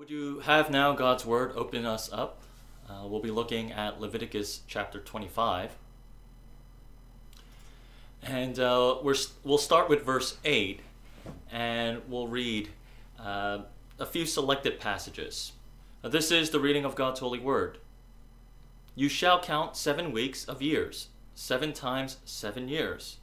[0.00, 2.40] Would you have now God's Word open us up?
[2.88, 5.76] Uh, we'll be looking at Leviticus chapter 25.
[8.22, 10.80] And uh, we're, we'll start with verse 8
[11.52, 12.70] and we'll read
[13.22, 13.58] uh,
[13.98, 15.52] a few selected passages.
[16.02, 17.76] Now, this is the reading of God's holy word.
[18.94, 23.18] You shall count seven weeks of years, seven times seven years,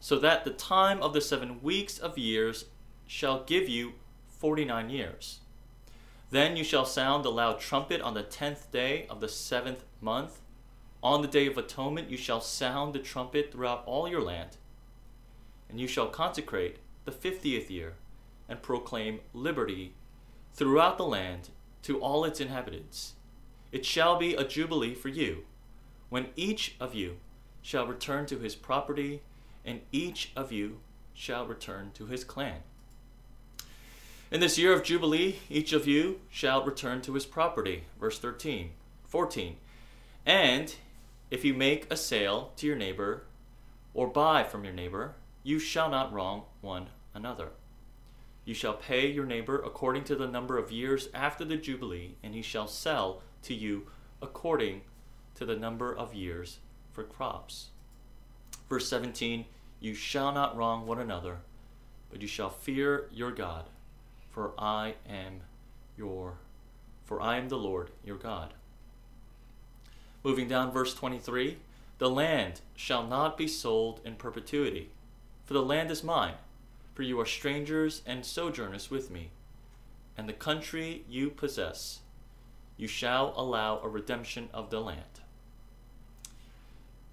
[0.00, 2.64] so that the time of the seven weeks of years
[3.06, 3.92] shall give you
[4.26, 5.38] forty nine years.
[6.30, 10.40] Then you shall sound the loud trumpet on the tenth day of the seventh month.
[11.02, 14.56] On the day of atonement you shall sound the trumpet throughout all your land.
[15.68, 17.94] And you shall consecrate the fiftieth year,
[18.48, 19.94] and proclaim liberty
[20.54, 21.50] throughout the land
[21.82, 23.14] to all its inhabitants.
[23.70, 25.44] It shall be a jubilee for you,
[26.08, 27.18] when each of you
[27.62, 29.22] shall return to his property,
[29.64, 30.80] and each of you
[31.14, 32.62] shall return to his clan.
[34.28, 37.84] In this year of Jubilee, each of you shall return to his property.
[38.00, 38.72] Verse 13,
[39.04, 39.56] 14.
[40.24, 40.74] And
[41.30, 43.22] if you make a sale to your neighbor,
[43.94, 45.14] or buy from your neighbor,
[45.44, 47.50] you shall not wrong one another.
[48.44, 52.34] You shall pay your neighbor according to the number of years after the Jubilee, and
[52.34, 53.86] he shall sell to you
[54.20, 54.80] according
[55.36, 56.58] to the number of years
[56.90, 57.68] for crops.
[58.68, 59.44] Verse 17
[59.78, 61.38] You shall not wrong one another,
[62.10, 63.66] but you shall fear your God
[64.36, 65.40] for I am
[65.96, 66.34] your
[67.06, 68.52] for I am the Lord your God.
[70.22, 71.56] Moving down verse 23,
[71.96, 74.90] the land shall not be sold in perpetuity,
[75.46, 76.34] for the land is mine,
[76.92, 79.30] for you are strangers and sojourners with me,
[80.18, 82.00] and the country you possess,
[82.76, 85.22] you shall allow a redemption of the land.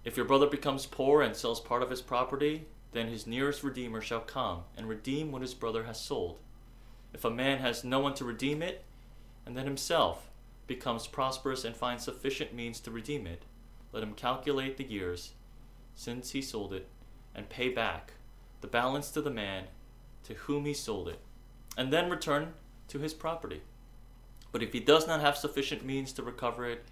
[0.03, 4.01] If your brother becomes poor and sells part of his property, then his nearest redeemer
[4.01, 6.39] shall come and redeem what his brother has sold
[7.13, 8.83] if a man has no one to redeem it,
[9.45, 10.29] and then himself
[10.67, 13.43] becomes prosperous and finds sufficient means to redeem it,
[13.91, 15.33] let him calculate the years
[15.95, 16.87] since he sold it
[17.35, 18.13] and pay back
[18.61, 19.65] the balance to the man
[20.23, 21.19] to whom he sold it,
[21.77, 22.53] and then return
[22.87, 23.61] to his property.
[24.51, 26.85] But if he does not have sufficient means to recover it,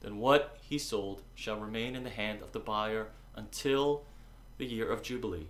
[0.00, 4.04] then what he sold shall remain in the hand of the buyer until
[4.58, 5.48] the year of Jubilee.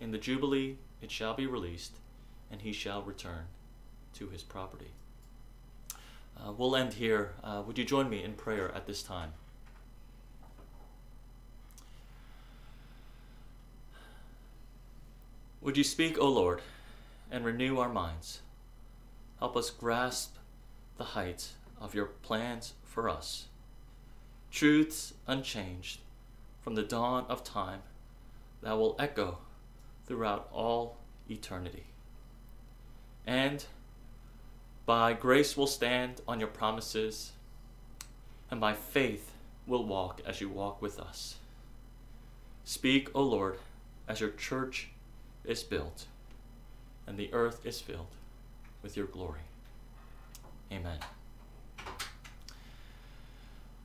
[0.00, 1.92] In the Jubilee it shall be released,
[2.50, 3.46] and he shall return
[4.14, 4.92] to his property.
[6.38, 7.32] Uh, we'll end here.
[7.42, 9.32] Uh, would you join me in prayer at this time?
[15.62, 16.60] Would you speak, O Lord,
[17.30, 18.40] and renew our minds?
[19.38, 20.36] Help us grasp
[20.96, 23.46] the heights of your plans for us.
[24.50, 26.00] Truths unchanged
[26.62, 27.80] from the dawn of time
[28.62, 29.38] that will echo
[30.06, 31.86] throughout all eternity.
[33.26, 33.64] And
[34.86, 37.32] by grace will stand on your promises,
[38.50, 39.32] and by faith
[39.66, 41.36] will walk as you walk with us.
[42.64, 43.58] Speak, O Lord,
[44.08, 44.88] as your church
[45.44, 46.06] is built,
[47.06, 48.14] and the earth is filled
[48.82, 49.40] with your glory.
[50.70, 50.98] Amen.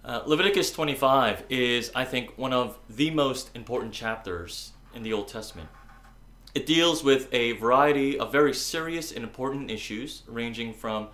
[0.03, 5.27] Uh, Leviticus 25 is, I think, one of the most important chapters in the Old
[5.27, 5.69] Testament.
[6.53, 11.07] It deals with a variety of very serious and important issues, ranging from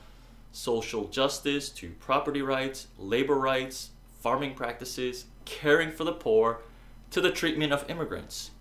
[0.51, 6.61] social justice to property rights, labor rights, farming practices, caring for the poor,
[7.11, 8.51] to the treatment of immigrants.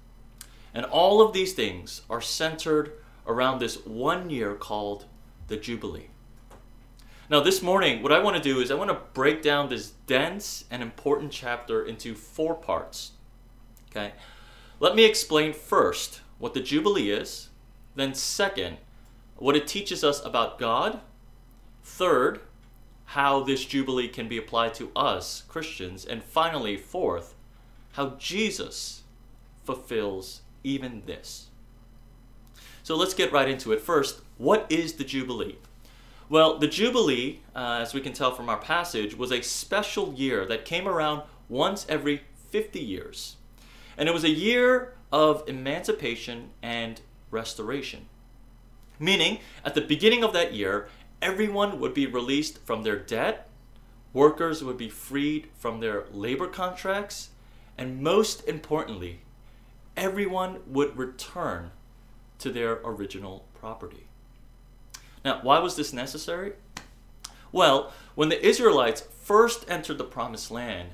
[0.74, 2.92] And all of these things are centered
[3.26, 5.06] around this one year called
[5.48, 6.08] the Jubilee.
[7.30, 9.92] Now, this morning, what I want to do is I want to break down this
[10.06, 13.12] dense and important chapter into four parts.
[13.90, 14.12] Okay?
[14.78, 17.48] Let me explain first what the Jubilee is.
[17.94, 18.78] Then, second,
[19.36, 21.00] what it teaches us about God.
[21.82, 22.40] Third,
[23.06, 26.04] how this Jubilee can be applied to us, Christians.
[26.04, 27.34] And finally, fourth,
[27.92, 29.02] how Jesus
[29.64, 31.48] fulfills even this.
[32.82, 33.80] So let's get right into it.
[33.80, 35.56] First, what is the Jubilee?
[36.28, 40.44] Well, the Jubilee, uh, as we can tell from our passage, was a special year
[40.46, 43.36] that came around once every 50 years.
[43.96, 48.04] And it was a year of emancipation and restoration.
[48.98, 50.88] Meaning, at the beginning of that year,
[51.22, 53.48] everyone would be released from their debt,
[54.12, 57.30] workers would be freed from their labor contracts,
[57.78, 59.20] and most importantly,
[59.96, 61.70] everyone would return
[62.38, 64.08] to their original property.
[65.24, 66.52] Now, why was this necessary?
[67.52, 70.90] Well, when the Israelites first entered the Promised Land,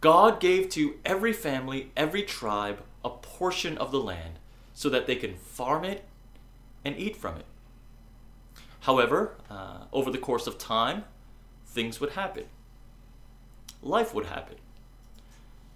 [0.00, 4.38] God gave to every family, every tribe, a portion of the land
[4.74, 6.04] so that they can farm it
[6.84, 7.46] and eat from it.
[8.80, 11.04] However, uh, over the course of time,
[11.66, 12.44] things would happen.
[13.82, 14.56] Life would happen.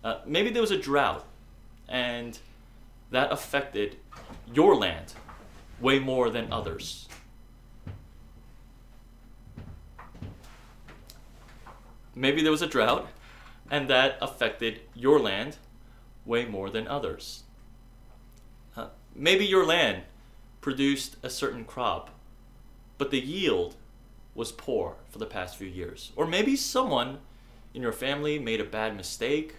[0.03, 1.25] Uh, maybe there was a drought,
[1.89, 2.39] and
[3.11, 3.97] that affected
[4.53, 5.15] your land
[5.81, 7.09] way more than others.
[12.15, 13.09] Maybe there was a drought,
[13.71, 15.57] and that affected your land
[16.25, 17.45] way more than others.
[18.77, 20.03] Uh, maybe your land
[20.61, 22.11] produced a certain crop,
[22.99, 23.77] but the yield
[24.35, 26.13] was poor for the past few years.
[26.17, 27.19] Or maybe someone
[27.75, 29.57] in your family made a bad mistake,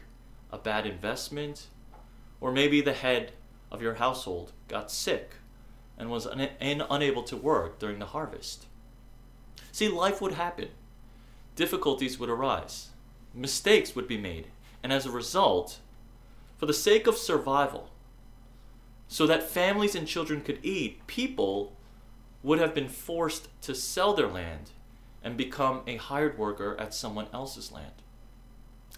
[0.52, 1.68] a bad investment,
[2.40, 3.34] or maybe the head
[3.72, 5.36] of your household got sick
[5.98, 8.66] and was un- un- unable to work during the harvest.
[9.72, 10.70] See, life would happen.
[11.56, 12.90] Difficulties would arise.
[13.34, 14.48] Mistakes would be made.
[14.82, 15.80] And as a result,
[16.58, 17.90] for the sake of survival,
[19.08, 21.76] so that families and children could eat, people
[22.42, 24.72] would have been forced to sell their land
[25.24, 27.94] and become a hired worker at someone else's land.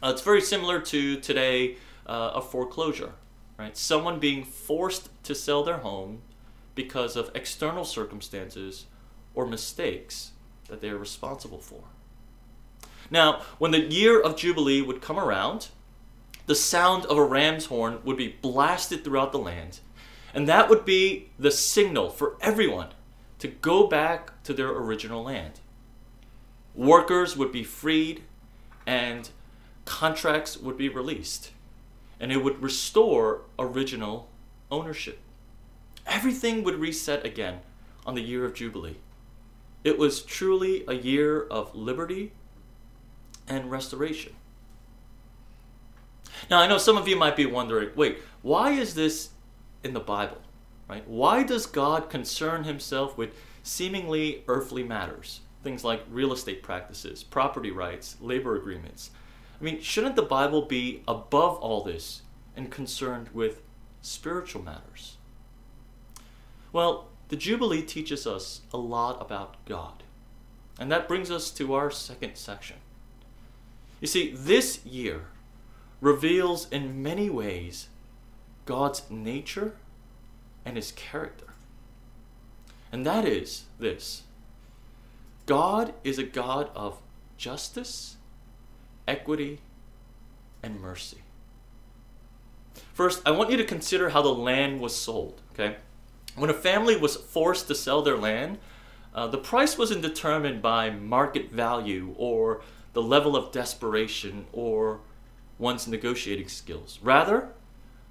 [0.02, 3.14] Uh, it's very similar to today uh, a foreclosure,
[3.58, 3.78] right?
[3.78, 6.22] Someone being forced to sell their home
[6.74, 8.86] because of external circumstances
[9.34, 10.32] or mistakes
[10.68, 11.84] that they are responsible for.
[13.12, 15.70] Now, when the year of Jubilee would come around,
[16.46, 19.80] the sound of a ram's horn would be blasted throughout the land,
[20.34, 22.90] and that would be the signal for everyone
[23.40, 25.60] to go back to their original land.
[26.74, 28.24] Workers would be freed,
[28.86, 29.30] and
[29.86, 31.52] contracts would be released,
[32.20, 34.30] and it would restore original
[34.72, 35.20] ownership.
[36.06, 37.60] Everything would reset again
[38.06, 38.98] on the year of Jubilee.
[39.84, 42.32] It was truly a year of liberty
[43.48, 44.34] and restoration.
[46.50, 49.30] Now, I know some of you might be wondering wait, why is this
[49.84, 50.42] in the Bible?
[50.88, 51.08] Right?
[51.08, 53.34] Why does God concern himself with
[53.64, 55.42] seemingly earthly matters?
[55.64, 59.10] Things like real estate practices, property rights, labor agreements.
[59.60, 62.22] I mean, shouldn't the Bible be above all this
[62.56, 63.62] and concerned with
[64.02, 65.18] spiritual matters?
[66.72, 70.04] Well, the Jubilee teaches us a lot about God.
[70.78, 72.78] And that brings us to our second section.
[74.02, 75.28] You see, this year
[76.06, 77.88] reveals in many ways
[78.68, 79.74] God's nature
[80.64, 81.48] and his character.
[82.92, 84.22] And that is this
[85.48, 87.02] God is a God of
[87.38, 88.18] justice,
[89.08, 89.62] equity,
[90.62, 91.24] and mercy.
[92.94, 95.78] First, I want you to consider how the land was sold, okay?
[96.36, 98.60] When a family was forced to sell their land,
[99.16, 102.62] uh, the price wasn't determined by market value or
[102.94, 105.00] the level of desperation or
[105.58, 107.00] one's negotiating skills.
[107.02, 107.50] Rather,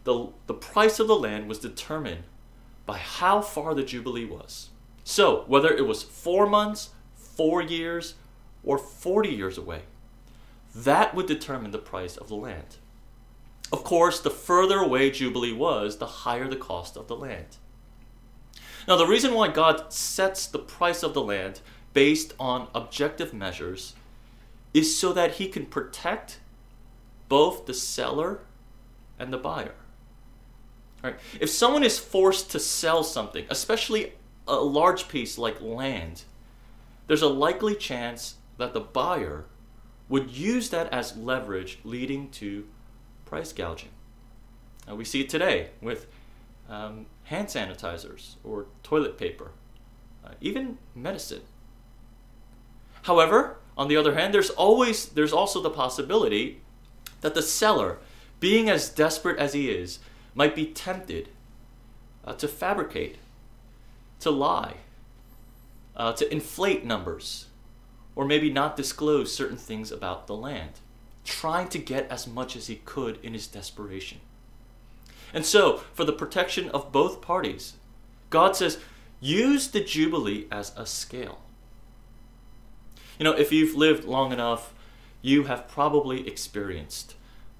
[0.05, 2.25] the, the price of the land was determined
[2.87, 4.71] by how far the Jubilee was.
[5.03, 8.15] So, whether it was four months, four years,
[8.63, 9.83] or 40 years away,
[10.75, 12.77] that would determine the price of the land.
[13.73, 17.57] Of course, the further away Jubilee was, the higher the cost of the land.
[18.87, 21.61] Now, the reason why God sets the price of the land
[21.95, 23.95] based on objective measures
[24.75, 26.39] is so that he can protect
[27.35, 28.39] both the seller
[29.19, 29.75] and the buyer.
[31.03, 31.17] Right?
[31.41, 34.13] If someone is forced to sell something, especially
[34.47, 36.23] a large piece like land,
[37.09, 39.47] there's a likely chance that the buyer
[40.09, 42.69] would use that as leverage leading to
[43.25, 43.91] price gouging.
[44.87, 46.07] Now, we see it today with
[46.69, 49.51] um, hand sanitizers or toilet paper,
[50.25, 51.43] uh, even medicine.
[53.03, 56.61] However, on the other hand, there's always there's also the possibility
[57.25, 57.97] that the seller,
[58.39, 59.99] being as desperate as he is,
[60.35, 61.31] might be tempted
[62.23, 63.17] uh, to fabricate,
[64.21, 64.75] to lie,
[65.97, 67.47] uh, to inflate numbers,
[68.15, 70.73] or maybe not disclose certain things about the land,
[71.25, 74.21] trying to get as much as he could in his desperation.
[75.33, 77.73] And so, for the protection of both parties,
[78.29, 78.79] God says,
[79.19, 81.39] use the Jubilee as a scale.
[83.19, 84.75] You know, if you've lived long enough,
[85.25, 87.15] you have probably experienced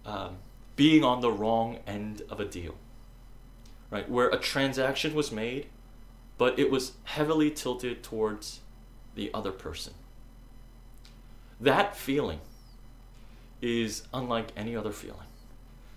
[0.05, 0.37] um,
[0.77, 2.75] being on the wrong end of a deal,
[3.91, 4.07] right?
[4.07, 5.69] Where a transaction was made,
[6.37, 8.61] but it was heavily tilted towards
[9.15, 9.95] the other person.
[11.59, 12.41] That feeling
[13.63, 15.29] is unlike any other feeling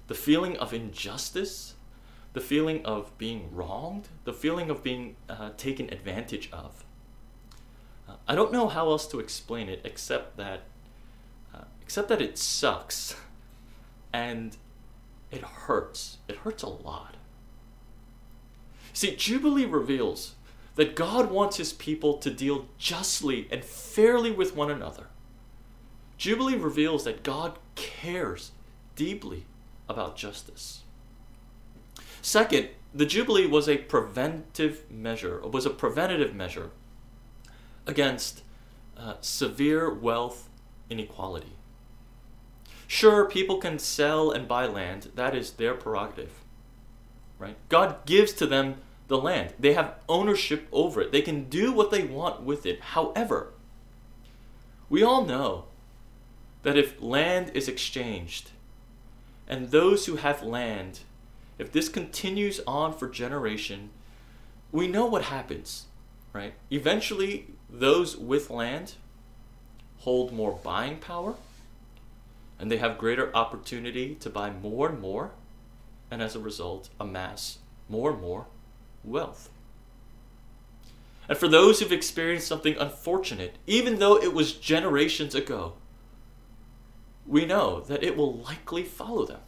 [0.08, 1.74] the feeling of injustice,
[2.32, 6.86] the feeling of being wronged, the feeling of being uh, taken advantage of.
[8.08, 10.62] Uh, I don't know how else to explain it except that,
[11.88, 13.16] except that it sucks,
[14.12, 14.58] and
[15.32, 16.18] it hurts.
[16.28, 17.16] It hurts a lot.
[18.92, 20.36] See, Jubilee reveals
[20.76, 25.08] that God wants his people to deal justly and fairly with one another.
[26.18, 28.52] Jubilee reveals that God cares
[28.98, 29.46] deeply
[29.88, 30.82] about justice.
[32.22, 36.72] Second, the Jubilee was a preventive measure, was a preventative measure
[37.86, 38.42] against
[38.98, 40.50] uh, severe wealth
[40.90, 41.54] inequality.
[42.88, 46.32] Sure, people can sell and buy land, that is their prerogative.
[47.38, 47.58] Right?
[47.70, 48.76] God gives to them
[49.08, 49.54] the land.
[49.60, 51.12] They have ownership over it.
[51.12, 52.80] They can do what they want with it.
[52.80, 53.52] However,
[54.90, 55.66] we all know
[56.64, 58.52] that if land is exchanged
[59.48, 61.02] and those who have land,
[61.58, 63.90] if this continues on for generation,
[64.72, 65.86] we know what happens,
[66.34, 66.54] right?
[66.72, 68.96] Eventually, those with land
[70.00, 71.36] hold more buying power
[72.60, 75.32] and they have greater opportunity to buy more and more
[76.10, 77.60] and as a result amass
[77.90, 78.48] more and more
[79.04, 79.50] wealth.
[81.30, 85.74] And for those who've experienced something unfortunate, even though it was generations ago,
[87.26, 89.42] we know that it will likely follow them.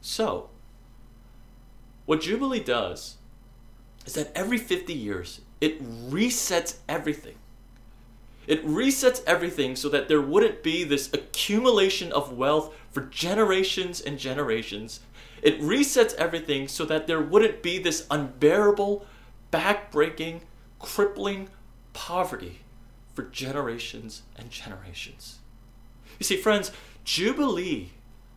[0.00, 0.50] So,
[2.06, 3.16] what Jubilee does
[4.04, 7.36] is that every 50 years, it resets everything.
[8.46, 14.18] It resets everything so that there wouldn't be this accumulation of wealth for generations and
[14.18, 15.00] generations.
[15.42, 19.06] It resets everything so that there wouldn't be this unbearable,
[19.52, 20.40] backbreaking,
[20.78, 21.48] crippling
[21.92, 22.60] poverty
[23.14, 25.38] for generations and generations.
[26.18, 26.72] You see, friends,
[27.04, 27.90] Jubilee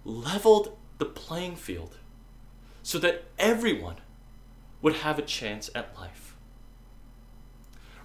[0.03, 1.97] leveled the playing field
[2.83, 3.97] so that everyone
[4.81, 6.26] would have a chance at life.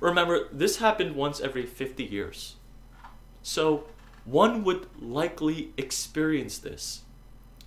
[0.02, 2.56] Remember, this happened once every 50 years.
[3.40, 3.84] So
[4.24, 7.02] one would likely experience this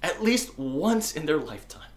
[0.03, 1.89] at least once in their lifetime.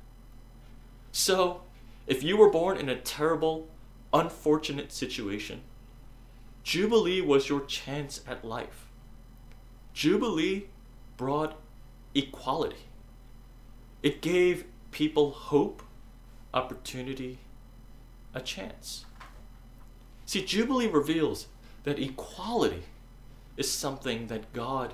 [1.11, 1.63] So,
[2.07, 3.67] if you were born in a terrible,
[4.15, 5.63] unfortunate situation,
[6.63, 8.87] Jubilee was your chance at life.
[9.93, 10.69] Jubilee
[11.17, 11.59] brought
[12.15, 12.87] equality.
[14.05, 15.83] It gave people hope,
[16.55, 17.39] opportunity,
[18.33, 19.05] a chance.
[20.29, 21.47] See, Jubilee reveals
[21.85, 22.83] that equality
[23.57, 24.93] is something that God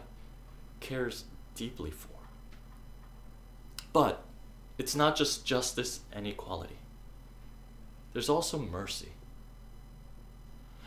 [0.79, 1.25] cares
[1.57, 2.21] deeply for.
[3.93, 4.23] But
[4.79, 6.79] it's not just justice and equality,
[8.13, 9.09] there's also mercy.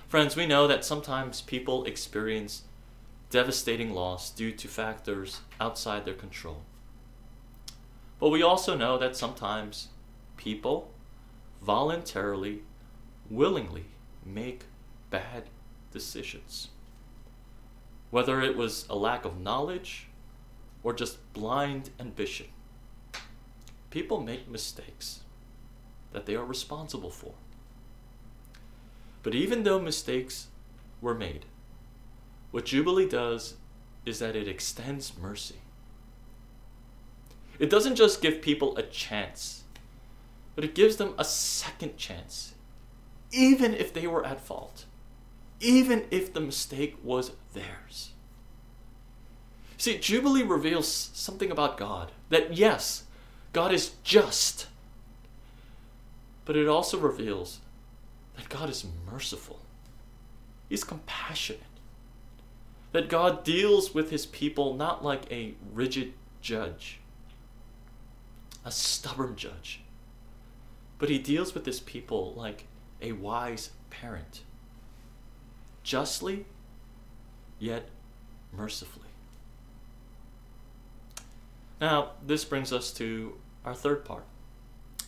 [0.08, 2.62] Friends, we know that sometimes people experience
[3.30, 6.62] devastating loss due to factors outside their control.
[8.18, 9.90] But we also know that sometimes
[10.38, 10.90] people
[11.62, 12.62] voluntarily,
[13.30, 13.88] willingly
[14.34, 14.66] make
[15.10, 15.44] bad
[15.92, 16.70] decisions.
[18.10, 20.08] Whether it was a lack of knowledge
[20.84, 22.48] or just blind ambition,
[23.90, 25.22] people make mistakes
[26.14, 27.34] that they are responsible for.
[29.24, 30.48] But even though mistakes
[31.02, 31.46] were made,
[32.52, 33.56] what Jubilee does
[34.06, 35.58] is that it extends mercy.
[37.60, 39.64] It doesn't just give people a chance,
[40.56, 42.54] but it gives them a second chance,
[43.32, 44.86] even if they were at fault,
[45.60, 48.12] even if the mistake was theirs.
[49.78, 53.04] See, Jubilee reveals something about God that, yes,
[53.54, 54.68] God is just,
[56.46, 57.60] but it also reveals
[58.36, 59.60] that God is merciful,
[60.70, 61.62] He's compassionate
[62.92, 67.00] that God deals with his people not like a rigid judge,
[68.66, 69.82] a stubborn judge,
[70.98, 72.66] but he deals with his people like
[73.02, 74.42] a wise parent,
[75.84, 76.46] justly,
[77.60, 77.90] yet
[78.52, 79.08] mercifully.
[81.80, 84.26] Now, this brings us to our third part.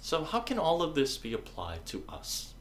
[0.02, 2.54] So, how can all of this be applied to us?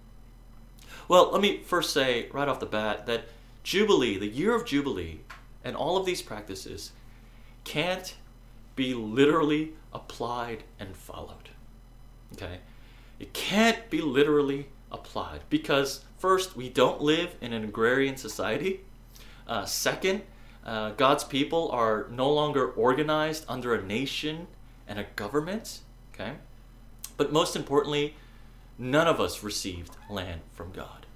[1.09, 3.25] Well, let me first say right off the bat that
[3.63, 5.21] Jubilee, the year of Jubilee,
[5.65, 6.93] and all of these practices
[7.65, 8.15] can't
[8.77, 11.51] be literally applied and followed.
[12.35, 12.59] Okay?
[13.19, 18.81] It can't be literally applied because, first, we don't live in an agrarian society.
[19.47, 20.23] Uh, second,
[20.65, 24.47] uh, God's people are no longer organized under a nation
[24.87, 25.81] and a government.
[26.13, 26.33] Okay?
[27.17, 28.15] But most importantly,
[28.79, 31.07] none of us received land from God,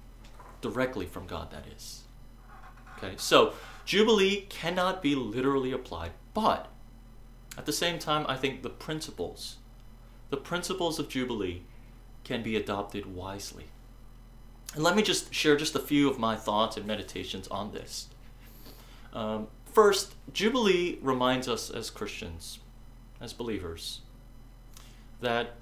[0.61, 2.01] directly from God, that is.
[2.97, 3.53] Okay, so
[3.85, 6.69] Jubilee cannot be literally applied, but
[7.57, 9.57] at the same time, I think the principles,
[10.29, 11.63] the principles of Jubilee
[12.23, 13.65] can be adopted wisely.
[14.73, 18.07] And let me just share just a few of my thoughts and meditations on this.
[19.13, 22.59] Um, first, Jubilee reminds us as Christians,
[23.21, 24.01] as believers,
[25.21, 25.55] that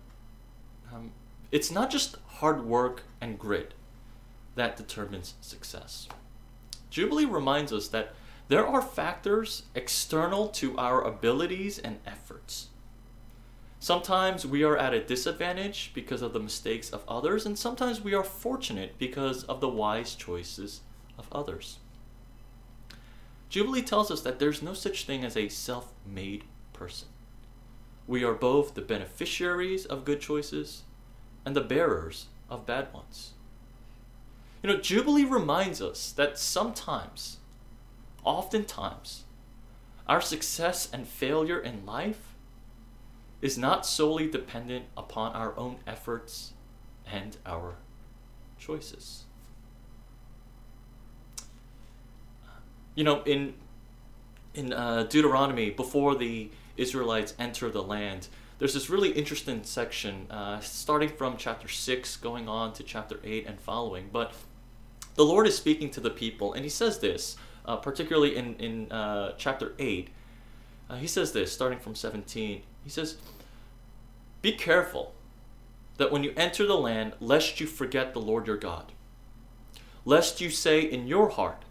[0.93, 1.11] um,
[1.51, 3.73] it's not just hard work and grit
[4.55, 6.07] that determines success.
[6.89, 8.13] Jubilee reminds us that
[8.47, 12.67] there are factors external to our abilities and efforts.
[13.81, 18.13] Sometimes we are at a disadvantage because of the mistakes of others, and sometimes we
[18.13, 20.81] are fortunate because of the wise choices
[21.17, 21.79] of others.
[23.49, 27.07] Jubilee tells us that there's no such thing as a self made person.
[28.05, 30.83] We are both the beneficiaries of good choices
[31.43, 33.31] and the bearers of bad ones.
[34.61, 37.37] You know, Jubilee reminds us that sometimes,
[38.23, 39.23] oftentimes,
[40.07, 42.30] our success and failure in life
[43.41, 46.53] is not solely dependent upon our own efforts
[47.05, 47.75] and our
[48.57, 49.25] choices.
[52.95, 53.55] You know, in
[54.53, 58.27] in uh, Deuteronomy, before the Israelites enter the land,
[58.59, 63.47] there's this really interesting section, uh, starting from chapter 6, going on to chapter 8
[63.47, 64.09] and following.
[64.11, 64.33] But
[65.15, 68.91] the Lord is speaking to the people, and He says this, uh, particularly in, in
[68.91, 70.09] uh, chapter 8.
[70.89, 72.63] Uh, he says this, starting from 17.
[72.83, 73.17] He says,
[74.41, 75.13] Be careful
[75.97, 78.91] that when you enter the land, lest you forget the Lord your God.
[80.03, 81.63] Lest you say in your heart,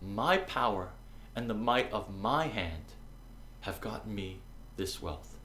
[0.00, 0.90] My power
[1.34, 2.84] and the might of my hand
[3.62, 4.38] have gotten me
[4.76, 5.36] this wealth.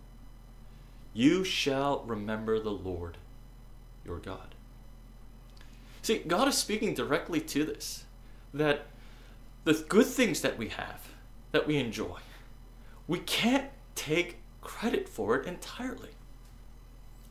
[1.13, 3.17] You shall remember the Lord
[4.05, 4.55] your God.
[6.01, 8.05] See, God is speaking directly to this
[8.53, 8.85] that
[9.63, 11.09] the good things that we have,
[11.51, 12.19] that we enjoy,
[13.07, 16.09] we can't take credit for it entirely.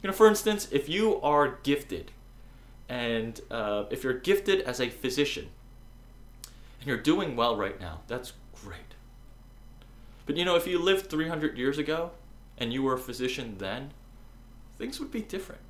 [0.02, 2.10] You know, for instance, if you are gifted,
[2.88, 5.48] and uh, if you're gifted as a physician,
[6.80, 8.32] and you're doing well right now, that's
[8.64, 8.94] great.
[10.26, 12.12] But you know, if you lived 300 years ago
[12.56, 13.90] and you were a physician then,
[14.78, 15.60] things would be different.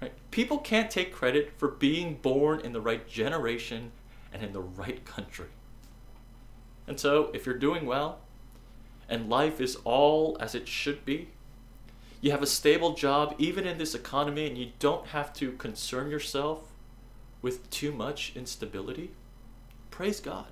[0.00, 0.12] Right?
[0.30, 3.92] People can't take credit for being born in the right generation
[4.32, 5.48] and in the right country.
[6.86, 8.20] And so, if you're doing well
[9.08, 11.28] and life is all as it should be,
[12.20, 16.10] you have a stable job even in this economy and you don't have to concern
[16.10, 16.72] yourself
[17.40, 19.12] with too much instability,
[19.90, 20.46] praise God.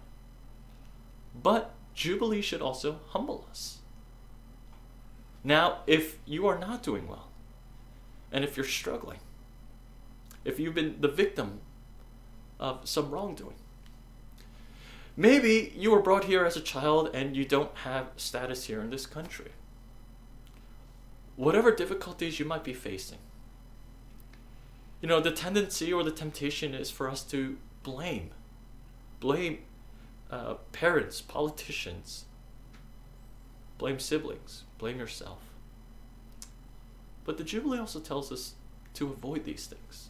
[1.42, 3.78] But Jubilee should also humble us.
[5.42, 7.28] Now, if you are not doing well,
[8.32, 9.18] and if you're struggling,
[10.44, 11.60] if you've been the victim
[12.58, 13.56] of some wrongdoing,
[15.16, 18.90] maybe you were brought here as a child and you don't have status here in
[18.90, 19.52] this country.
[21.36, 23.18] Whatever difficulties you might be facing,
[25.00, 28.30] you know, the tendency or the temptation is for us to blame.
[29.20, 29.58] Blame
[30.30, 32.24] uh, parents, politicians,
[33.78, 35.38] blame siblings, blame yourself.
[37.24, 38.54] But the Jubilee also tells us
[38.94, 40.08] to avoid these things.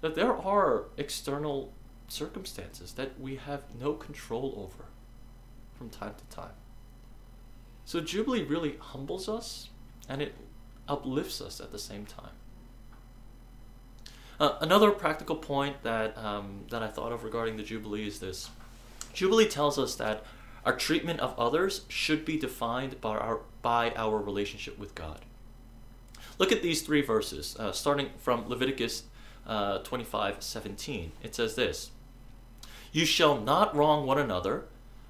[0.00, 1.72] That there are external
[2.12, 4.86] circumstances that we have no control over
[5.72, 6.52] from time to time.
[7.84, 9.70] So Jubilee really humbles us
[10.08, 10.34] and it
[10.88, 12.32] uplifts us at the same time.
[14.38, 18.48] Uh, another practical point that um, that I thought of regarding the Jubilee is this:
[19.12, 20.24] Jubilee tells us that
[20.64, 25.20] our treatment of others should be defined by our, by our relationship with God.
[26.38, 29.04] Look at these three verses, uh, starting from Leviticus
[29.46, 31.12] uh, 25 17.
[31.22, 31.90] It says this
[32.92, 34.64] You shall not wrong one another,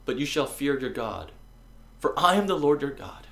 [0.04, 1.32] but you shall fear your God,
[1.98, 3.26] for I am the Lord your God.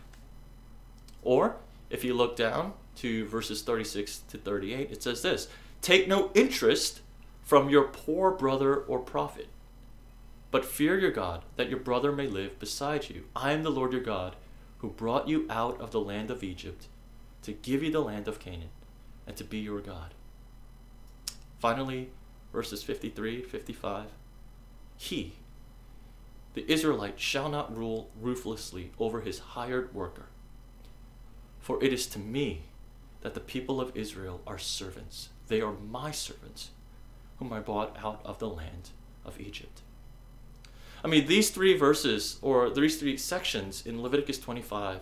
[1.23, 1.57] Or,
[1.91, 5.49] if you look down to verses 36 to 38, it says this
[5.83, 7.01] Take no interest
[7.43, 9.49] from your poor brother or profit
[10.51, 13.25] but fear your God, that your brother may live beside you.
[13.37, 14.37] I am the Lord your God,
[14.79, 16.87] who brought you out of the land of Egypt
[17.43, 18.71] to give you the land of Canaan
[19.27, 20.15] and to be your God.
[21.59, 22.11] Finally,
[22.53, 24.07] verses 53 55.
[24.99, 25.35] He,
[26.55, 30.27] the Israelite, shall not rule ruthlessly over his hired worker.
[31.61, 32.63] For it is to me
[33.21, 35.31] that the people of Israel are servants.
[35.47, 36.71] They are my servants,
[37.39, 38.91] whom I brought out of the land
[39.25, 39.83] of Egypt.
[41.05, 45.01] I mean, these three verses, or these three sections in Leviticus 25,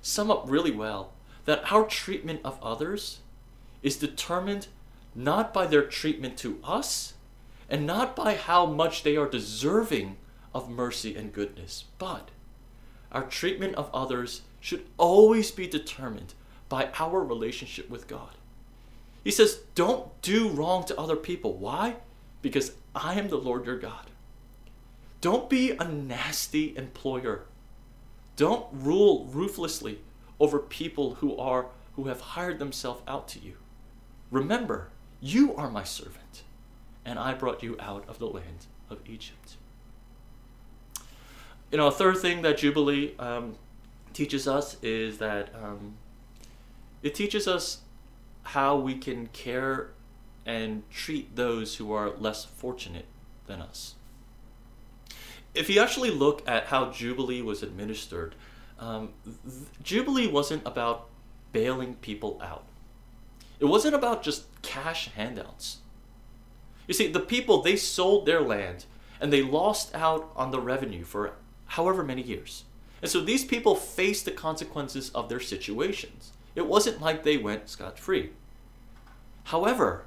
[0.00, 1.12] sum up really well
[1.44, 3.18] that our treatment of others
[3.82, 4.68] is determined
[5.14, 7.13] not by their treatment to us
[7.74, 10.16] and not by how much they are deserving
[10.54, 12.30] of mercy and goodness, but
[13.10, 16.34] our treatment of others should always be determined
[16.68, 18.36] by our relationship with God.
[19.24, 21.54] He says, Don't do wrong to other people.
[21.54, 21.96] Why?
[22.42, 24.06] Because I am the Lord your God.
[25.20, 27.42] Don't be a nasty employer.
[28.36, 29.98] Don't rule ruthlessly
[30.38, 33.54] over people who are who have hired themselves out to you.
[34.30, 36.44] Remember, you are my servant,
[37.04, 39.56] and I brought you out of the land of Egypt.
[41.70, 43.56] You know, a third thing that Jubilee um,
[44.12, 45.94] teaches us is that um,
[47.02, 47.78] it teaches us
[48.44, 49.90] how we can care
[50.46, 53.06] and treat those who are less fortunate
[53.46, 53.94] than us.
[55.54, 58.34] If you actually look at how Jubilee was administered,
[58.78, 59.10] um,
[59.82, 61.06] Jubilee wasn't about
[61.52, 62.64] bailing people out.
[63.60, 65.78] It wasn't about just cash handouts.
[66.86, 68.84] You see, the people, they sold their land
[69.20, 71.32] and they lost out on the revenue for
[71.66, 72.64] however many years.
[73.00, 76.32] And so these people faced the consequences of their situations.
[76.54, 78.30] It wasn't like they went scot free.
[79.44, 80.04] However,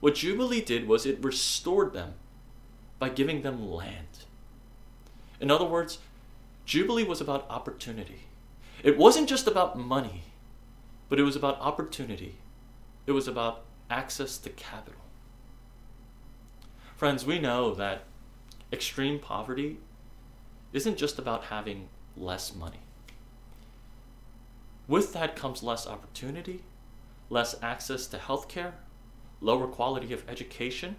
[0.00, 2.14] what Jubilee did was it restored them
[2.98, 4.24] by giving them land.
[5.40, 5.98] In other words,
[6.64, 8.20] Jubilee was about opportunity.
[8.82, 10.24] It wasn't just about money,
[11.08, 12.36] but it was about opportunity.
[13.06, 15.00] It was about access to capital.
[16.98, 18.02] Friends, we know that
[18.72, 19.78] extreme poverty
[20.72, 22.80] isn't just about having less money.
[24.88, 26.64] With that comes less opportunity,
[27.30, 28.74] less access to health care,
[29.40, 30.96] lower quality of education,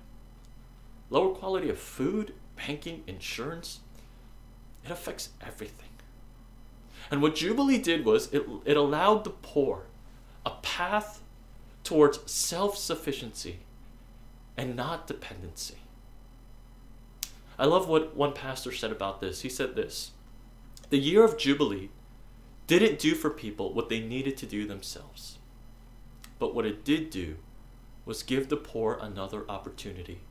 [1.09, 3.81] lower quality of food, banking, insurance.
[4.85, 5.89] It affects everything.
[7.11, 9.83] And what Jubilee did was it, it allowed the poor
[10.45, 11.21] a path
[11.83, 13.59] towards self sufficiency
[14.55, 15.78] and not dependency.
[17.59, 19.41] I love what one pastor said about this.
[19.41, 20.11] He said this
[20.89, 21.89] The year of Jubilee
[22.67, 25.39] didn't do for people what they needed to do themselves,
[26.39, 27.35] but what it did do
[28.05, 30.21] was give the poor another opportunity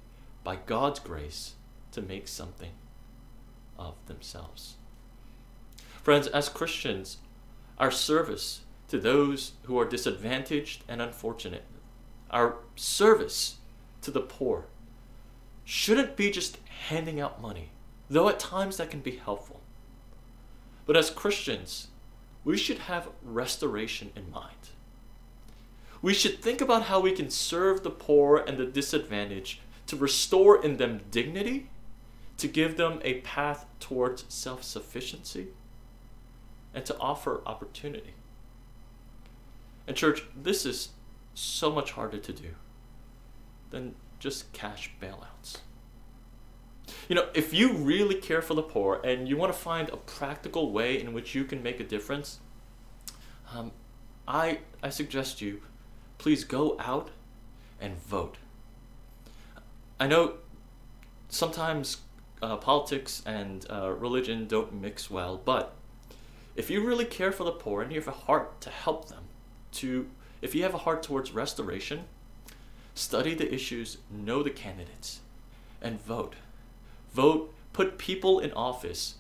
[0.43, 1.53] by God's grace
[1.93, 2.73] to make something
[3.79, 4.77] of themselves.
[6.03, 7.19] Friends, as Christians,
[7.77, 11.65] our service to those who are disadvantaged and unfortunate,
[12.31, 13.57] our service
[14.01, 14.67] to the poor,
[15.71, 16.57] shouldn't be just
[16.89, 17.69] handing out money,
[18.09, 19.61] though at times that can be helpful.
[20.87, 21.89] But as Christians,
[22.43, 24.71] we should have restoration in mind.
[26.01, 30.65] We should think about how we can serve the poor and the disadvantaged to restore
[30.65, 31.69] in them dignity,
[32.39, 35.49] to give them a path towards self sufficiency,
[36.73, 38.15] and to offer opportunity.
[39.87, 40.91] And, church, this is
[41.35, 42.55] so much harder to do
[43.69, 45.59] than just cash bailouts.
[47.09, 49.97] You know, if you really care for the poor and you want to find a
[49.97, 52.41] practical way in which you can make a difference,
[53.55, 53.73] um,
[54.27, 55.63] I, I suggest you
[56.19, 57.11] please go out
[57.81, 58.37] and vote.
[60.01, 60.35] I know
[61.29, 61.99] sometimes
[62.43, 65.75] uh, politics and uh, religion don't mix well, but
[66.57, 69.25] if you really care for the poor and you have a heart to help them,
[69.73, 70.09] to
[70.43, 72.05] if you have a heart towards restoration,
[72.99, 75.21] study the issues, know the candidates,
[75.81, 76.35] and vote.
[77.13, 79.15] Vote, put people in office,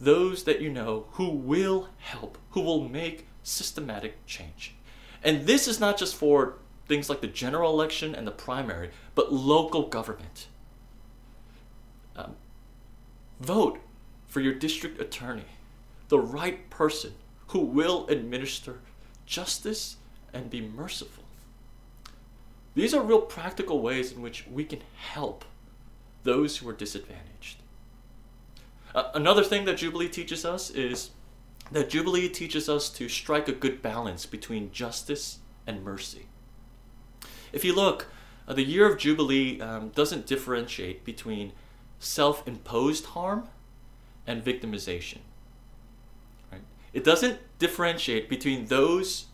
[0.00, 4.74] those that you know who will help, who will make systematic change.
[5.22, 6.54] And this is not just for
[6.86, 10.46] things like the general election and the primary, but local government.
[12.16, 12.36] Um,
[13.40, 13.80] vote
[14.28, 15.46] for your district attorney,
[16.08, 17.14] the right person
[17.48, 18.80] who will administer
[19.26, 19.96] justice
[20.32, 21.23] and be merciful.
[22.74, 25.44] These are real practical ways in which we can help
[26.24, 27.58] those who are disadvantaged.
[28.94, 31.10] Uh, another thing that Jubilee teaches us is
[31.70, 36.26] that Jubilee teaches us to strike a good balance between justice and mercy.
[37.52, 38.08] If you look,
[38.46, 41.52] uh, the year of Jubilee um, doesn't differentiate between
[41.98, 43.48] self imposed harm
[44.26, 45.18] and victimization.
[46.50, 46.62] Right?
[46.92, 49.26] It doesn't differentiate between those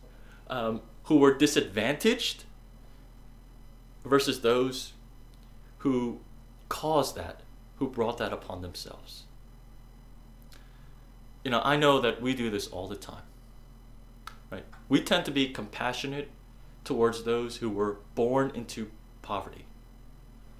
[0.49, 2.45] um, who were disadvantaged
[4.05, 4.93] versus those
[5.79, 6.21] who
[6.69, 7.41] caused that,
[7.77, 9.25] who brought that upon themselves
[11.45, 13.23] you know, I know that we do this all the time.
[14.51, 14.65] Right?
[14.89, 16.29] We tend to be compassionate
[16.85, 18.91] towards those who were born into
[19.23, 19.65] poverty.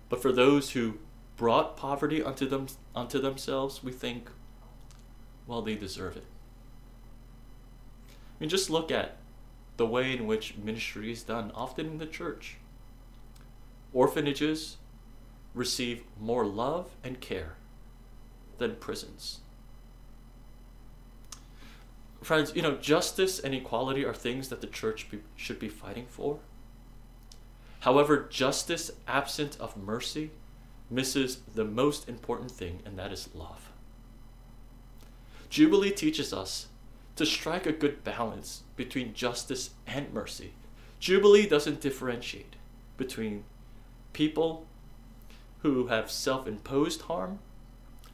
[0.09, 0.99] But for those who
[1.37, 4.31] brought poverty unto them unto themselves, we think,
[5.47, 6.25] well, they deserve it.
[8.09, 9.17] I mean, just look at
[9.77, 12.57] the way in which ministry is done, often in the church.
[13.93, 14.77] Orphanages
[15.55, 17.57] receive more love and care
[18.59, 19.41] than prisons.
[22.23, 26.07] Friends, you know, justice and equality are things that the church be, should be fighting
[26.09, 26.39] for.
[27.81, 30.31] However, justice absent of mercy
[30.91, 33.71] misses the most important thing, and that is love.
[35.49, 36.67] Jubilee teaches us
[37.17, 40.53] to strike a good balance between justice and mercy.
[41.01, 42.57] Jubilee doesn't differentiate.
[43.01, 43.45] between
[44.13, 44.67] people
[45.63, 47.39] who have self imposed harm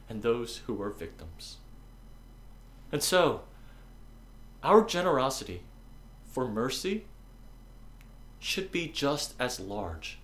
[0.09, 1.57] and those who are victims.
[2.91, 3.41] And so,
[4.63, 5.61] our generosity
[6.31, 7.05] for mercy
[8.39, 10.19] should be just as large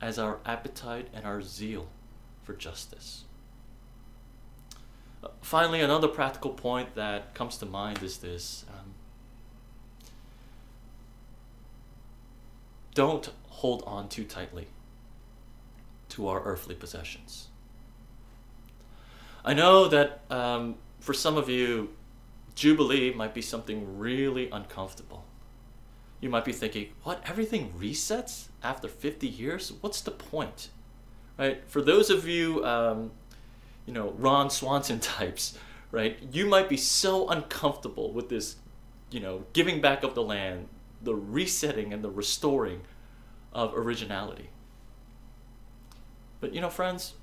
[0.00, 1.88] as our appetite and our zeal
[2.42, 3.24] for justice.
[5.22, 8.94] Uh, finally, another practical point that comes to mind is this um,
[12.94, 14.68] don't hold on too tightly
[16.14, 17.48] to our earthly possessions.
[19.44, 21.90] I know that um, for some of you,
[22.54, 25.24] Jubilee might be something really uncomfortable.
[26.20, 29.72] You might be thinking, what, everything resets after 50 years?
[29.80, 30.68] What's the point?
[31.36, 31.62] Right?
[31.66, 33.10] For those of you, um,
[33.84, 35.58] you know, Ron Swanson types,
[35.90, 38.56] right, you might be so uncomfortable with this,
[39.10, 40.68] you know, giving back of the land,
[41.02, 42.82] the resetting and the restoring
[43.52, 44.48] of originality.
[46.44, 47.14] But you know, friends,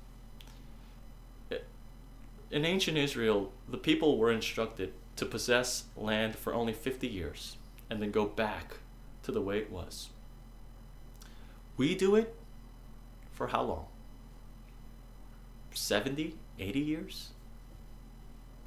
[2.50, 7.56] in ancient Israel, the people were instructed to possess land for only 50 years
[7.88, 8.78] and then go back
[9.22, 10.08] to the way it was.
[11.76, 12.34] We do it
[13.30, 13.86] for how long?
[15.72, 17.30] 70, 80 years?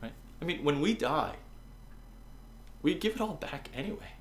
[0.01, 0.13] Right?
[0.41, 1.35] I mean, when we die,
[2.81, 4.13] we give it all back anyway.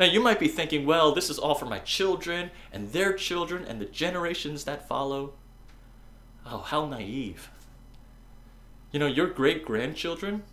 [0.00, 3.66] Now, you might be thinking, well, this is all for my children and their children
[3.66, 5.34] and the generations that follow.
[6.46, 7.50] Oh, how naive.
[8.92, 10.44] You know, your great grandchildren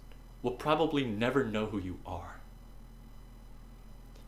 [0.43, 2.41] will probably never know who you are.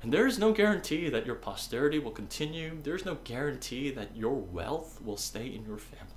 [0.01, 2.77] And there is no guarantee that your posterity will continue.
[2.82, 6.13] There's no guarantee that your wealth will stay in your family.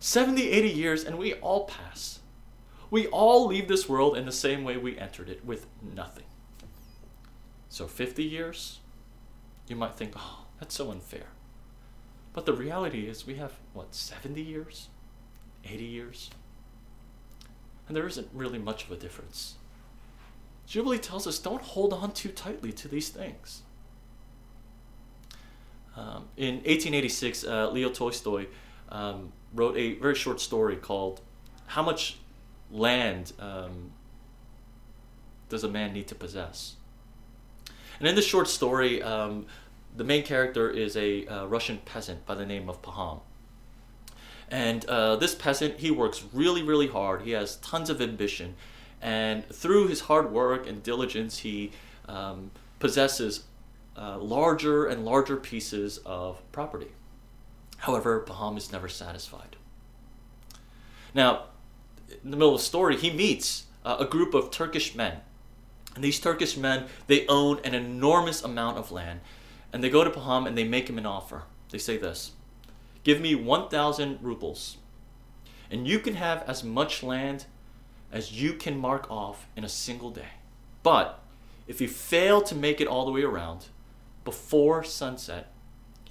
[0.00, 2.18] 70, 80 years, and we all pass.
[2.90, 6.24] We all leave this world in the same way we entered it, with nothing.
[7.70, 8.80] So 50 years,
[9.68, 11.28] you might think, oh, that's so unfair.
[12.32, 14.88] But the reality is, we have, what, 70 years?
[15.64, 16.30] 80 years?
[17.86, 19.54] And there isn't really much of a difference.
[20.66, 23.62] Jubilee tells us don't hold on too tightly to these things.
[25.96, 28.46] Um, in 1886, uh, Leo Tolstoy
[28.88, 31.20] um, wrote a very short story called
[31.66, 32.18] How Much
[32.70, 33.92] Land um,
[35.48, 36.76] Does a Man Need to Possess?
[38.00, 39.46] And in this short story, um,
[39.94, 43.20] the main character is a uh, Russian peasant by the name of Pahom.
[44.50, 47.22] And uh, this peasant, he works really, really hard.
[47.22, 48.56] He has tons of ambition.
[49.00, 51.72] And through his hard work and diligence, he
[52.08, 53.44] um, possesses
[53.96, 56.88] uh, larger and larger pieces of property.
[57.78, 59.56] However, Pahom is never satisfied.
[61.14, 61.44] Now,
[62.24, 65.20] in the middle of the story, he meets uh, a group of Turkish men.
[65.94, 69.20] And these Turkish men, they own an enormous amount of land.
[69.72, 71.44] And they go to Pahom and they make him an offer.
[71.70, 72.32] They say this
[73.02, 74.76] Give me 1,000 rubles,
[75.70, 77.46] and you can have as much land
[78.12, 80.32] as you can mark off in a single day.
[80.82, 81.20] But
[81.66, 83.66] if you fail to make it all the way around
[84.24, 85.52] before sunset,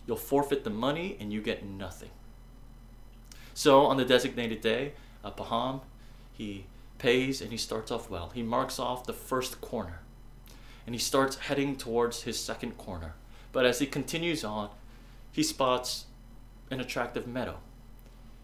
[0.07, 2.09] you'll forfeit the money and you get nothing.
[3.53, 5.81] So on the designated day, uh, Pahom,
[6.31, 6.65] he
[6.99, 8.31] pays and he starts off well.
[8.33, 10.01] He marks off the first corner
[10.85, 13.15] and he starts heading towards his second corner.
[13.51, 14.69] But as he continues on,
[15.31, 16.05] he spots
[16.71, 17.57] an attractive meadow.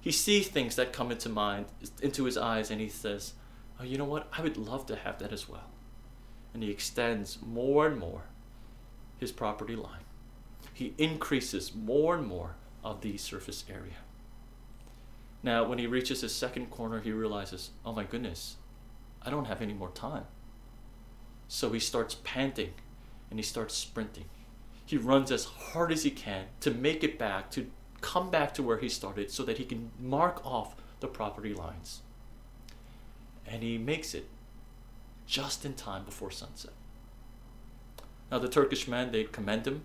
[0.01, 1.65] He sees things that come into mind,
[2.01, 3.33] into his eyes, and he says,
[3.79, 4.27] Oh, you know what?
[4.37, 5.71] I would love to have that as well.
[6.53, 8.21] And he extends more and more
[9.17, 10.03] his property line.
[10.73, 14.04] He increases more and more of the surface area.
[15.45, 18.55] Now, when he reaches his second corner, he realizes, oh my goodness,
[19.21, 20.25] I don't have any more time.
[21.47, 22.73] So he starts panting
[23.29, 24.25] and he starts sprinting.
[24.87, 27.69] He runs as hard as he can to make it back, to
[28.01, 32.01] come back to where he started so that he can mark off the property lines.
[33.45, 34.27] And he makes it
[35.27, 36.73] just in time before sunset.
[38.31, 39.83] Now, the Turkish men, they commend him.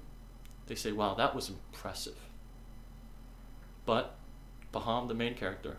[0.68, 2.16] They say, wow, that was impressive.
[3.85, 4.14] But
[4.72, 5.78] Pahom, the main character,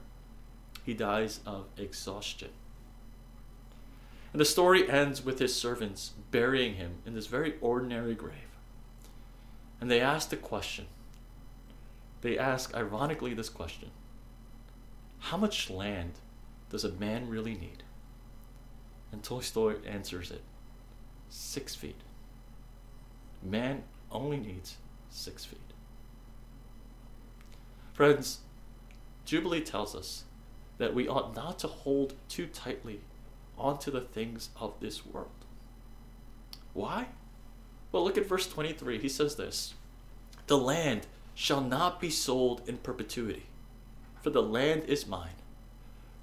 [0.84, 2.50] he dies of exhaustion.
[4.34, 8.58] And the story ends with his servants burying him in this very ordinary grave.
[9.80, 10.88] And they ask the question
[12.22, 13.90] they ask, ironically, this question
[15.20, 16.14] How much land
[16.70, 17.84] does a man really need?
[19.12, 20.42] And Tolstoy answers it
[21.30, 22.00] six feet.
[23.44, 24.78] Man only needs
[25.10, 25.60] six feet.
[27.94, 28.40] Friends,
[29.32, 30.26] Jubilee tells us
[30.78, 33.00] that we ought not to hold too tightly
[33.58, 35.30] onto the things of this world.
[36.74, 37.08] Why?
[37.94, 39.00] Well, look at verse 23.
[39.00, 39.74] He says this
[40.48, 43.44] The land shall not be sold in perpetuity,
[44.22, 45.40] for the land is mine,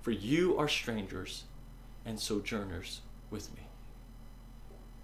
[0.02, 1.44] for you are strangers
[2.04, 3.62] and sojourners with me.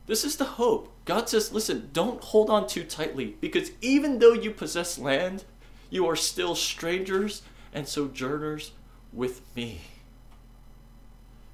[0.04, 0.92] This is the hope.
[1.06, 5.44] God says, listen, don't hold on too tightly, because even though you possess land,
[5.88, 7.40] you are still strangers
[7.74, 8.70] and sojourners
[9.12, 9.80] with me.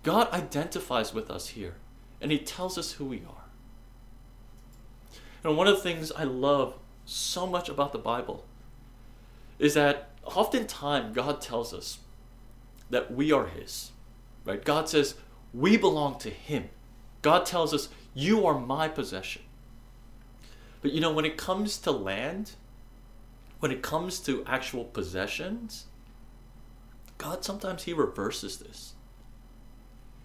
[0.03, 1.75] God identifies with us here,
[2.21, 3.45] and He tells us who we are.
[5.43, 8.45] And one of the things I love so much about the Bible
[9.59, 11.99] is that oftentimes God tells us
[12.91, 13.91] that we are His.
[14.45, 14.65] Right?
[14.65, 15.15] God says
[15.53, 16.69] we belong to Him.
[17.23, 19.43] God tells us, You are my possession.
[20.83, 22.53] But you know, when it comes to land,
[23.61, 25.87] when it comes to actual possessions,
[27.21, 28.95] God sometimes He reverses this.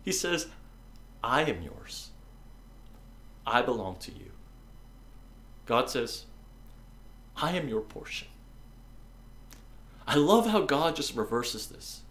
[0.06, 0.48] He says,
[1.22, 2.12] I am yours.
[3.46, 4.32] I belong to you.
[5.66, 6.24] God says,
[7.36, 8.30] I am your portion.
[10.08, 12.02] I love how God just reverses this.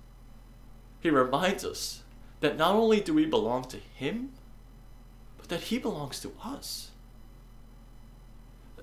[1.01, 2.03] He reminds us
[2.41, 4.33] that not only do we belong to Him,
[5.39, 6.91] but that He belongs to us.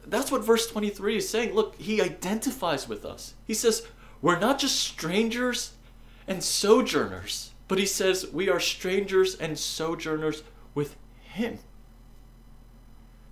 [0.04, 1.54] That's what verse 23 is saying.
[1.54, 3.36] Look, He identifies with us.
[3.46, 3.86] He says,
[4.20, 5.74] We're not just strangers
[6.32, 11.60] and sojourners, but He says, We are strangers and sojourners with Him.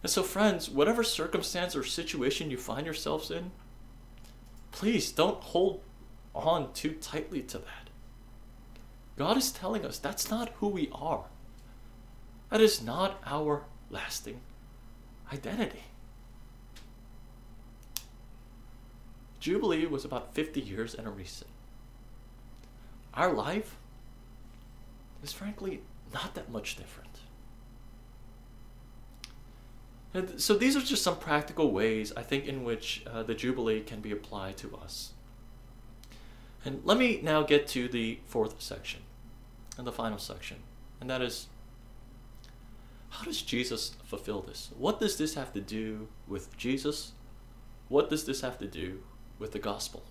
[0.03, 3.51] And so, friends, whatever circumstance or situation you find yourselves in,
[4.71, 5.81] please don't hold
[6.35, 7.89] on too tightly to that.
[9.17, 11.25] God is telling us that's not who we are.
[12.49, 14.41] That is not our lasting
[15.31, 15.83] identity.
[19.39, 21.48] Jubilee was about 50 years and a recent.
[23.13, 23.77] Our life
[25.23, 25.81] is frankly
[26.13, 27.09] not that much different.
[30.13, 33.81] And so these are just some practical ways I think in which uh, the Jubilee
[33.81, 35.13] can be applied to us.
[36.65, 39.01] And let me now get to the fourth section
[39.77, 40.57] and the final section,
[40.99, 41.47] and that is
[43.09, 44.69] how does Jesus fulfill this?
[44.77, 47.13] What does this have to do with Jesus?
[47.87, 49.03] What does this have to do
[49.39, 50.03] with the gospel?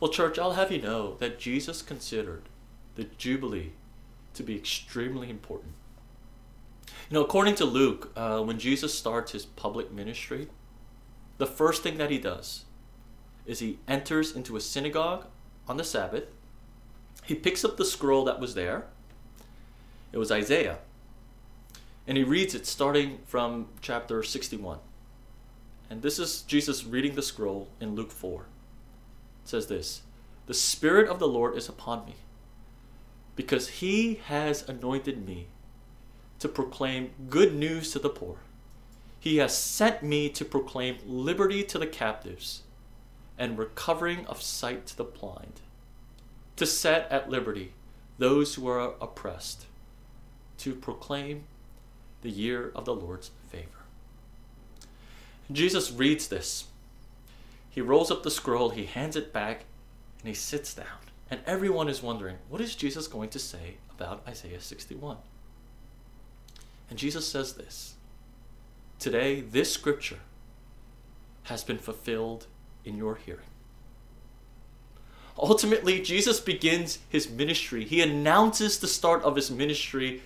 [0.00, 2.42] Well, church, I'll have you know that Jesus considered
[2.94, 3.72] the Jubilee
[4.34, 5.72] to be extremely important.
[7.10, 10.48] You know, according to Luke, uh, when Jesus starts his public ministry,
[11.38, 12.64] the first thing that he does
[13.44, 15.26] is he enters into a synagogue
[15.66, 16.24] on the Sabbath.
[17.24, 18.86] He picks up the scroll that was there.
[20.12, 20.78] It was Isaiah.
[22.06, 24.78] And he reads it starting from chapter 61.
[25.90, 28.46] And this is Jesus reading the scroll in Luke 4.
[29.48, 30.02] Says this
[30.44, 32.16] The Spirit of the Lord is upon me,
[33.34, 35.46] because he has anointed me
[36.38, 38.36] to proclaim good news to the poor.
[39.18, 42.64] He has sent me to proclaim liberty to the captives
[43.38, 45.62] and recovering of sight to the blind,
[46.56, 47.72] to set at liberty
[48.18, 49.64] those who are oppressed,
[50.58, 51.44] to proclaim
[52.20, 53.86] the year of the Lord's favor.
[55.50, 56.66] Jesus reads this.
[57.78, 59.64] He rolls up the scroll, he hands it back,
[60.18, 60.98] and he sits down.
[61.30, 65.16] And everyone is wondering, what is Jesus going to say about Isaiah 61?
[66.90, 67.94] And Jesus says this
[68.98, 70.18] Today, this scripture
[71.44, 72.48] has been fulfilled
[72.84, 73.46] in your hearing.
[75.38, 77.84] Ultimately, Jesus begins his ministry.
[77.84, 80.20] He announces the start of his ministry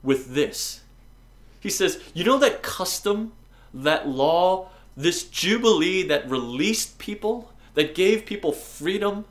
[0.00, 0.82] with this.
[1.58, 3.32] He says, You know that custom,
[3.72, 9.24] that law, this jubilee that released people, that gave people freedom,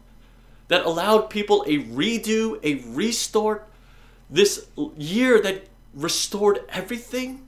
[0.67, 3.67] that allowed people a redo, a restart,
[4.29, 7.47] this year that restored everything,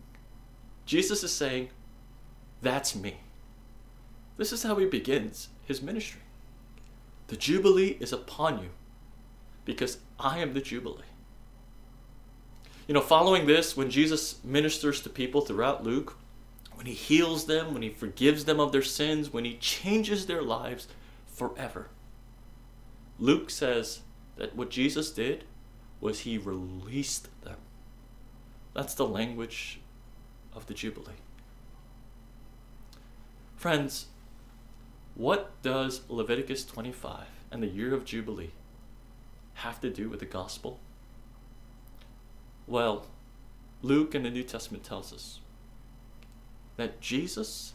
[0.86, 1.70] Jesus is saying,
[2.62, 3.18] That's me.
[4.38, 6.22] This is how he begins his ministry.
[7.28, 8.70] The Jubilee is upon you
[9.64, 11.04] because I am the Jubilee.
[12.88, 16.18] You know, following this, when Jesus ministers to people throughout Luke,
[16.76, 20.42] when he heals them, when he forgives them of their sins, when he changes their
[20.42, 20.88] lives
[21.26, 21.88] forever,
[23.18, 24.02] Luke says
[24.38, 25.46] that what Jesus did
[26.02, 27.58] was he released them.
[28.74, 29.80] That's the language
[30.54, 31.14] of the Jubilee.
[33.56, 34.08] Friends,
[35.16, 38.52] what does Leviticus 25 and the year of Jubilee
[39.56, 40.80] have to do with the gospel?
[42.68, 43.06] Well,
[43.82, 45.40] Luke in the New Testament tells us
[46.78, 47.74] that Jesus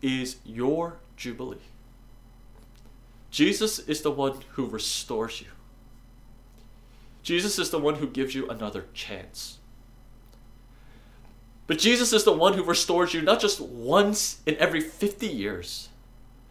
[0.00, 1.58] is your Jubilee.
[3.30, 5.48] Jesus is the one who restores you.
[7.22, 9.58] Jesus is the one who gives you another chance.
[11.66, 15.88] But Jesus is the one who restores you not just once in every 50 years,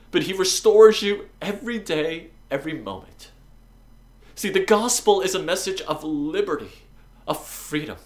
[0.09, 3.30] but he restores you every day, every moment.
[4.36, 6.72] See, the gospel is a message of liberty,
[7.28, 7.97] of freedom,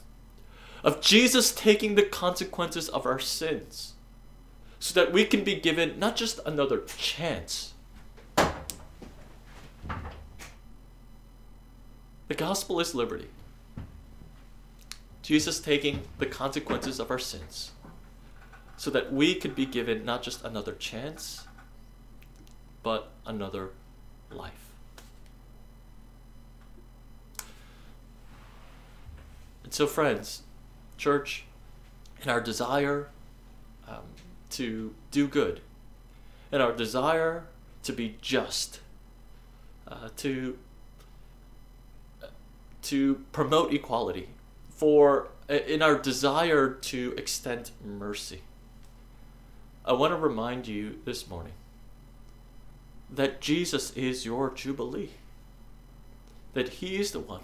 [0.85, 3.95] of Jesus taking the consequences of our sins
[4.79, 7.73] so that we can be given not just another chance.
[12.27, 13.29] The gospel is liberty.
[15.23, 17.71] Jesus taking the consequences of our sins
[18.77, 21.47] so that we could be given not just another chance,
[22.83, 23.71] but another
[24.29, 24.69] life.
[29.63, 30.43] And so, friends,
[30.97, 31.45] church,
[32.23, 33.09] in our desire
[33.87, 34.03] um,
[34.51, 35.61] to do good,
[36.51, 37.45] in our desire
[37.83, 38.79] to be just,
[39.87, 40.57] uh, to
[42.81, 44.29] to promote equality,
[44.69, 48.41] for in our desire to extend mercy.
[49.83, 51.53] I want to remind you this morning
[53.09, 55.11] that Jesus is your Jubilee.
[56.53, 57.41] That He is the one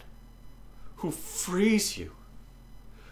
[0.97, 2.11] who frees you,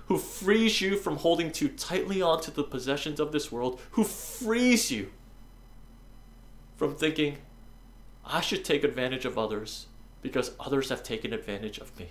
[0.10, 4.90] who frees you from holding too tightly onto the possessions of this world, who frees
[4.90, 5.12] you
[6.76, 7.38] from thinking,
[8.26, 9.86] I should take advantage of others
[10.24, 12.08] because others have taken advantage of me.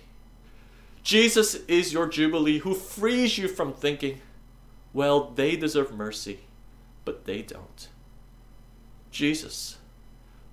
[1.03, 4.21] Jesus is your Jubilee who frees you from thinking,
[4.93, 6.39] well, they deserve mercy,
[7.03, 7.89] but they don't.
[9.11, 9.77] Jesus,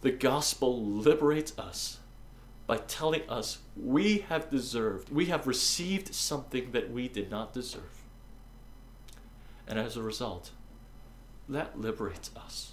[0.01, 2.01] the gospel liberates us
[2.67, 8.03] by telling us we have deserved, we have received something that we did not deserve.
[9.69, 10.51] And as a result,
[11.49, 12.73] that liberates us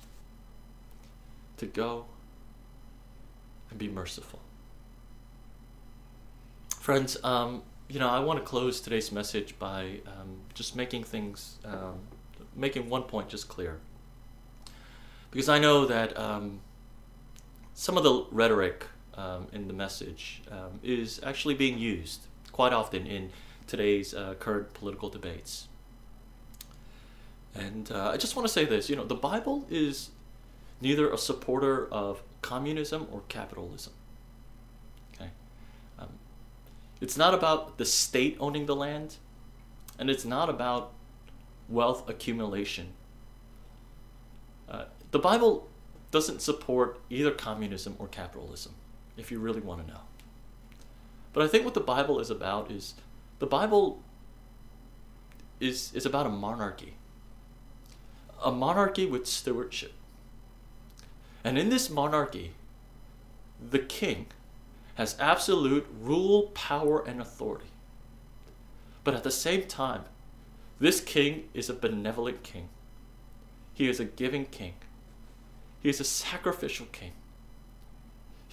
[1.57, 2.05] to go
[3.69, 4.39] and be merciful.
[6.79, 11.57] Friends, um, you know, I want to close today's message by um, just making things,
[11.63, 11.99] um,
[12.55, 13.79] making one point just clear.
[15.31, 16.59] Because I know that um,
[17.73, 18.85] some of the rhetoric
[19.15, 23.29] um, in the message um, is actually being used quite often in
[23.67, 25.67] today's uh, current political debates.
[27.55, 30.09] And uh, I just want to say this you know, the Bible is
[30.81, 33.93] neither a supporter of communism or capitalism.
[35.15, 35.29] Okay,
[36.99, 39.15] It's not about the state owning the land,
[39.99, 40.91] and it's not about
[41.69, 42.93] wealth accumulation.
[44.69, 45.69] Uh, the Bible
[46.11, 48.73] doesn't support either communism or capitalism,
[49.17, 50.01] if you really want to know.
[51.31, 52.95] But I think what the Bible is about is
[53.39, 54.01] the Bible
[55.59, 56.95] is, is about a monarchy.
[58.43, 59.93] A monarchy with stewardship.
[61.43, 62.53] And in this monarchy,
[63.71, 64.27] the king,
[64.95, 67.71] has absolute rule, power, and authority.
[69.03, 70.03] But at the same time,
[70.79, 72.69] this king is a benevolent king.
[73.73, 74.75] He is a giving king.
[75.81, 77.13] He is a sacrificial king.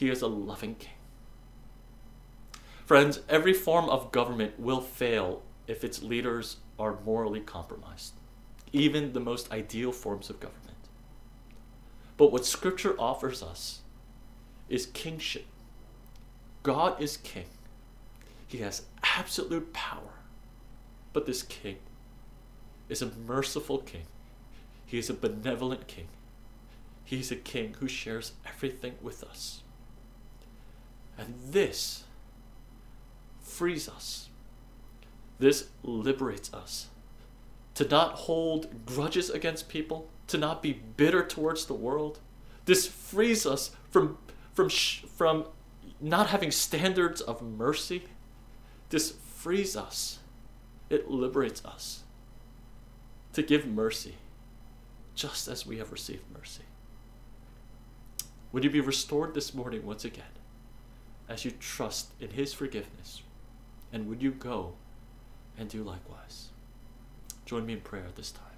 [0.01, 0.95] He is a loving king.
[2.87, 8.15] Friends, every form of government will fail if its leaders are morally compromised,
[8.73, 10.79] even the most ideal forms of government.
[12.17, 13.83] But what Scripture offers us
[14.71, 15.45] is kingship
[16.63, 17.51] God is king.
[18.49, 20.15] He has absolute power.
[21.13, 21.77] But this king
[22.89, 24.07] is a merciful king.
[24.87, 26.09] He is a benevolent king.
[27.05, 29.61] He's a king who shares everything with us.
[31.19, 32.05] And this
[33.41, 34.29] frees us.
[35.39, 36.89] This liberates us
[37.75, 42.19] to not hold grudges against people, to not be bitter towards the world.
[42.67, 44.19] This frees us from,
[44.53, 45.47] from, from
[46.01, 48.05] not having standards of mercy,
[48.91, 50.19] this frees us.
[50.89, 52.03] It liberates us
[53.33, 54.17] to give mercy
[55.15, 56.65] just as we have received mercy.
[58.53, 60.25] Would you be restored this morning once again
[61.31, 63.23] as you trust in His forgiveness?
[63.93, 64.75] And would you go
[65.57, 66.49] and do likewise?
[67.47, 68.50] Join me in prayer at this time.